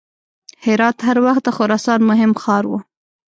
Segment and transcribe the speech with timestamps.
[0.65, 2.73] هرات هر وخت د خراسان مهم ښار و.